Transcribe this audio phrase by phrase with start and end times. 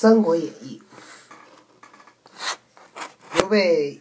[0.00, 0.80] 三国演义》，
[3.36, 4.00] 刘备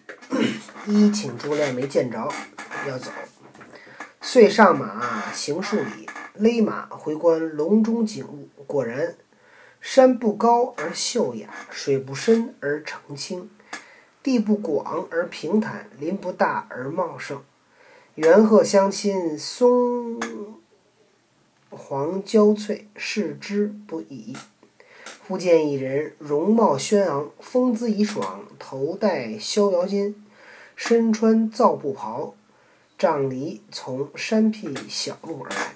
[0.85, 2.31] 一请诸葛亮没见着，
[2.87, 3.09] 要走，
[4.21, 8.47] 遂上马行数里，勒马回观隆中景物。
[8.67, 9.15] 果然，
[9.81, 13.49] 山不高而秀雅，水不深而澄清，
[14.21, 17.41] 地不广而平坦，林不大而茂盛，
[18.13, 20.21] 猿鹤相亲，松
[21.71, 24.37] 黄交翠，视之不已。
[25.27, 30.15] 忽见一人，容貌轩昂，风姿怡爽，头戴逍遥巾，
[30.77, 32.33] 身穿皂布袍，
[32.97, 35.73] 杖藜从山僻小路而来。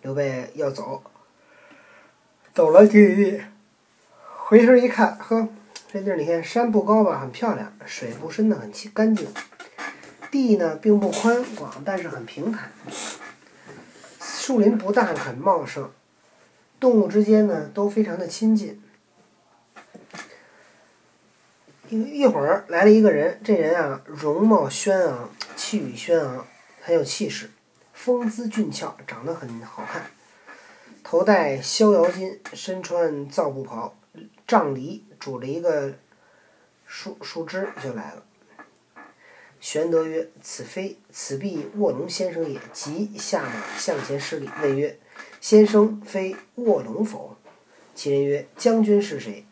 [0.00, 1.04] 刘备要走，
[2.52, 3.44] 走了几里地，
[4.26, 5.48] 回身一看，呵，
[5.92, 9.28] 这地儿你看，山不高吧，很漂亮；水不深的，很清干净；
[10.32, 12.68] 地呢，并不宽广，但是很平坦；
[14.18, 15.88] 树林不大，很茂盛。
[16.82, 18.82] 动物之间呢都非常的亲近。
[21.88, 26.44] 一一会儿来了一个人，这人啊容貌轩昂，气宇轩昂，
[26.80, 27.52] 很有气势，
[27.92, 30.10] 风姿俊俏，长得很好看。
[31.04, 33.96] 头戴逍遥巾，身穿皂布袍，
[34.44, 35.92] 杖藜拄着一个
[36.84, 38.24] 树树枝就来了。
[39.60, 44.98] 玄德曰：“此非此必卧龙先生也。”即下马向前施礼，问曰。
[45.42, 47.36] 先生非卧龙否？
[47.96, 49.44] 其人曰：“将军是谁？”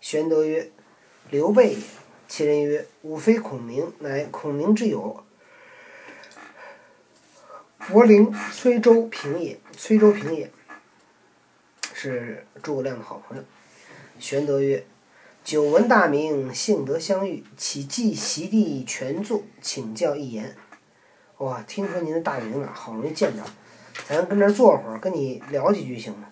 [0.00, 0.70] 玄德曰
[1.30, 1.78] ：“刘备也。”
[2.28, 5.24] 其人曰：“吾非孔明，乃孔明之友，
[7.88, 9.58] 伯陵崔州平也。
[9.76, 10.48] 崔州平也
[11.92, 13.42] 是诸葛亮的好朋友。”
[14.20, 14.86] 玄德曰
[15.42, 20.56] ：“久闻大名，幸得相遇，岂寄席地全坐，请教一言。”
[21.38, 23.42] 哇，听说您的大名了，好容易见着。
[24.08, 26.28] 咱跟这儿坐会儿，跟你聊几句行吗？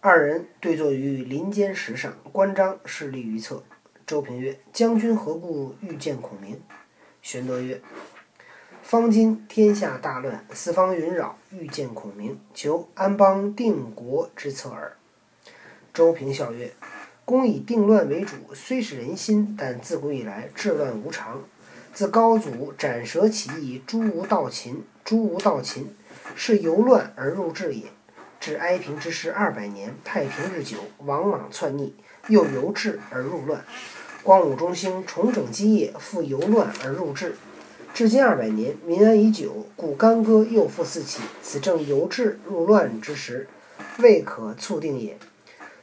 [0.00, 3.64] 二人对坐于林间石上，关张势立于侧。
[4.06, 6.60] 周平曰：“将军何故欲见孔明？”
[7.20, 7.80] 玄德曰
[8.80, 14.96] ：“方今天下大乱，四方云扰，欲见孔明，求安邦定国之策耳。”
[15.92, 16.72] 周平笑曰
[17.26, 21.42] ：“公以定乱为主，虽是人心，但自古以来治乱无常。
[21.92, 25.92] 自高祖斩蛇起义，诛无道秦，诛无道秦。”
[26.34, 27.84] 是由乱而入治也。
[28.40, 31.94] 至哀平之时二百年，太平日久，王莽篡逆，
[32.28, 33.64] 又由治而入乱。
[34.22, 37.36] 光武中兴，重整基业，复由乱而入治。
[37.92, 41.20] 至今二百年，民安已久，故干戈又复四起。
[41.42, 43.48] 此正由治入乱之时，
[43.98, 45.18] 未可促定也。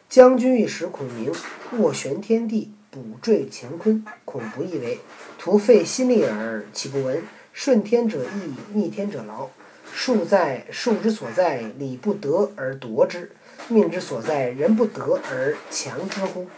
[0.07, 1.33] 将军欲使孔明
[1.77, 4.99] 斡旋天地，补缀乾坤，恐不易为，
[5.37, 6.63] 徒费心力耳。
[6.71, 9.49] 岂不闻顺天者易，逆天者劳？
[9.97, 13.29] 术在术之所在，理不得而夺之；
[13.69, 16.49] 命之所在，人不得而强之乎？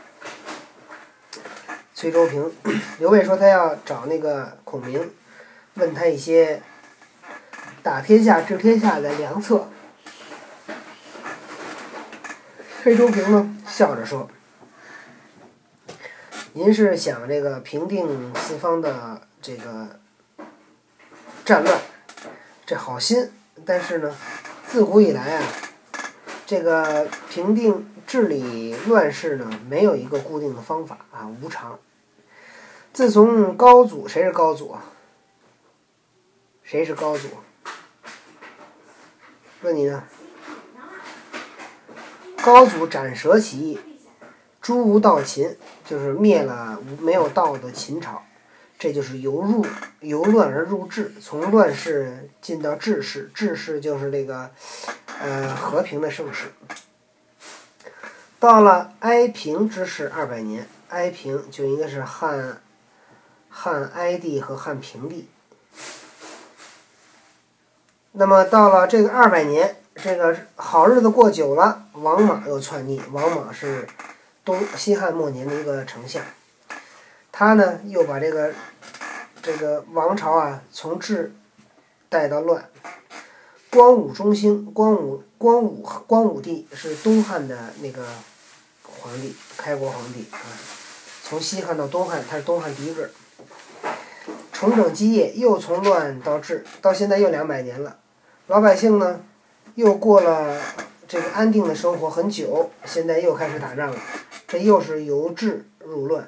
[1.93, 2.51] 崔州平，
[2.97, 5.11] 刘备说他要找那个孔明，
[5.75, 6.63] 问他一些
[7.83, 9.69] 打天下、治天下的良策。
[12.81, 14.27] 崔州平呢，笑着说
[16.53, 19.99] ：“您是想这个平定四方的这个
[21.45, 21.79] 战乱？”
[22.67, 23.31] 这好心，
[23.65, 24.13] 但是呢，
[24.67, 25.47] 自古以来啊，
[26.45, 31.79] 这个平定治理乱世呢，没有一个固定的方法啊，无常。
[32.91, 34.83] 自从高祖，谁是高祖啊？
[36.61, 37.29] 谁是高祖？
[39.61, 40.03] 问你呢？
[42.43, 43.79] 高祖斩蛇起义，
[44.61, 48.25] 诛无道秦，就是灭了无没有道的秦朝。
[48.79, 49.65] 这就是由入
[50.01, 54.51] 由乱而入治，从乱世进到治世，治世就是这个
[55.19, 56.51] 呃和平的盛世。
[58.39, 62.61] 到了哀平之世二百年，哀平就应该是汉
[63.49, 65.27] 汉哀帝和汉平帝。
[68.11, 73.01] 那么到了这个二百年，这个好日子过久了，王莽又篡逆。
[73.11, 73.87] 王莽是
[74.45, 76.23] 东西汉末年的一个丞相。
[77.39, 78.51] 他呢，又把这个
[79.43, 81.35] 这个王朝啊，从治
[82.09, 82.67] 带到乱。
[83.69, 88.07] 光武中兴，光武光武光武帝是东汉的那个
[88.81, 90.41] 皇帝，开国皇帝啊。
[91.21, 93.11] 从西汉到东汉，他是东汉第一个。
[94.51, 97.99] 重整基业，又从乱到治，到现在又两百年了。
[98.47, 99.21] 老百姓呢，
[99.75, 100.59] 又过了
[101.07, 103.97] 这个安定的生活很久，现在又开始打仗了。
[104.47, 106.27] 这又是由治入乱。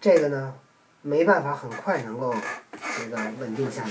[0.00, 0.54] 这个呢，
[1.02, 2.34] 没办法很快能够
[2.96, 3.90] 这个稳定下来。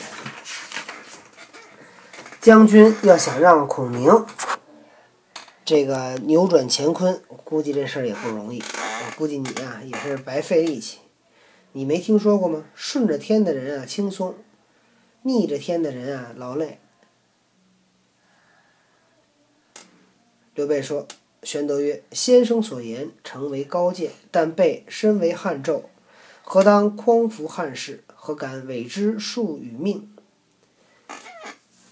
[2.39, 4.25] 将军要想让孔明
[5.65, 8.61] 这个扭转乾坤，估计这事儿也不容易。
[8.61, 10.99] 我估计你呀也是白费力气。
[11.73, 12.63] 你没听说过吗？
[12.73, 14.35] 顺着天的人啊轻松，
[15.23, 16.79] 逆着天的人啊劳累。
[20.55, 21.05] 刘备说
[21.43, 25.83] ：“玄德曰：先生所言诚为高见，但备身为汉胄，
[26.49, 28.05] 何当匡扶汉室？
[28.15, 30.09] 何敢委之数与命？”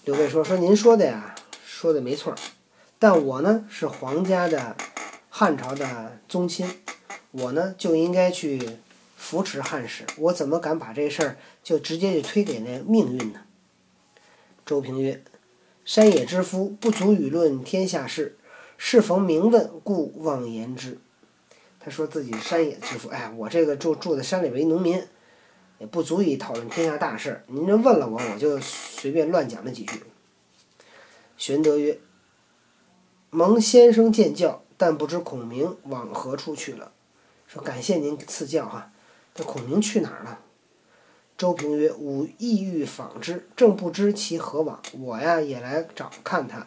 [0.06, 1.34] 刘备说：“说您说的呀，
[1.66, 2.38] 说的没错儿。”
[2.98, 4.74] 但我呢是皇家的
[5.28, 6.66] 汉朝的宗亲，
[7.32, 8.78] 我呢就应该去
[9.14, 13.42] 扶持汉室，我怎么敢把这事儿就直接就推给那命运呢？
[14.64, 15.22] 周平曰
[15.84, 18.38] ：“山野之夫，不足与论天下事，
[18.78, 20.98] 适逢明问，故妄言之。”
[21.86, 25.00] 他说自己山野之夫，哎，我这个住住在山里为农民，
[25.78, 27.44] 也不足以讨论天下大事。
[27.46, 30.02] 您这问了我，我就随便乱讲了几句。
[31.36, 32.00] 玄德曰。
[33.30, 36.90] 蒙先生见教，但不知孔明往何处去了。
[37.46, 38.90] 说感谢您赐教哈，
[39.32, 40.40] 这孔明去哪儿了？
[41.38, 44.82] 周平曰：“吾意欲访之，正不知其何往。
[44.98, 46.66] 我呀也来找看他，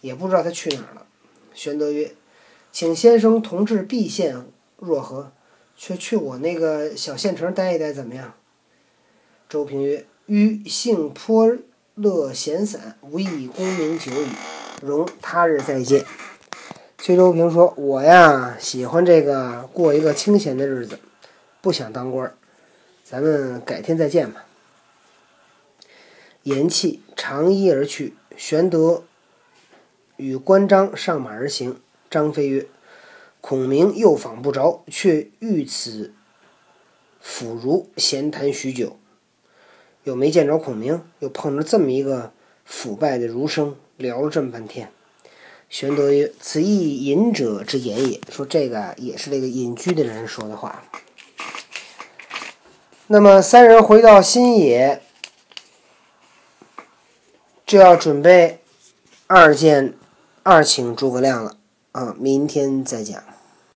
[0.00, 1.06] 也不知道他去哪儿了。”
[1.54, 2.12] 玄德曰
[2.70, 4.46] ：“请先生同至毕县
[4.78, 5.32] 若何？
[5.76, 8.34] 却去我那个小县城待一待怎么样？”
[9.48, 11.56] 周平曰：“余性颇
[11.94, 14.28] 乐闲散，无意功名久矣。”
[14.82, 16.04] 容他日再见。
[16.98, 20.98] 崔周平说：“我呀，喜欢这个过一个清闲的日子，
[21.60, 22.34] 不想当官儿。
[23.04, 24.44] 咱们改天再见吧。”
[26.42, 28.14] 言讫，长揖而去。
[28.36, 29.04] 玄德
[30.16, 31.80] 与关张上马而行。
[32.10, 32.66] 张飞曰
[33.40, 36.14] ：“孔明又访不着，却遇此
[37.20, 38.96] 腐儒，闲谈许久，
[40.04, 42.32] 又没见着孔明，又碰着这么一个
[42.64, 44.92] 腐败的儒生。”聊了这么半天，
[45.68, 50.84] 玄德曰：“此亦隐者之言也。”说这个也是这个隐居的人说的话。
[53.08, 55.02] 那么三人回到新野，
[57.66, 58.60] 就要准备
[59.26, 59.94] 二见
[60.44, 61.57] 二请诸葛亮了
[61.98, 62.14] 啊！
[62.16, 63.37] 明天再讲。